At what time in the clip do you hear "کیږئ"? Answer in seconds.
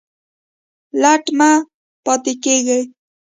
2.43-2.81